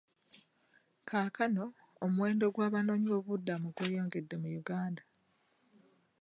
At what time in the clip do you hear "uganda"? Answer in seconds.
4.61-5.03